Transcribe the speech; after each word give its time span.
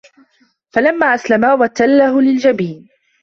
فَلَمّا 0.71 1.15
أَسلَما 1.15 1.53
وَتَلَّهُ 1.53 2.21
لِلجَبينِ 2.21 2.87